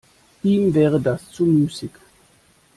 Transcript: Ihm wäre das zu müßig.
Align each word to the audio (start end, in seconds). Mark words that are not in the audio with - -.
Ihm 0.41 0.73
wäre 0.73 0.99
das 0.99 1.29
zu 1.31 1.45
müßig. 1.45 1.91